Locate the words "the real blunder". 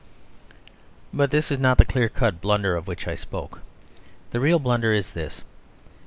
4.31-4.91